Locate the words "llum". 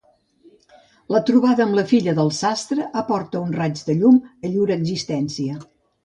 3.99-4.17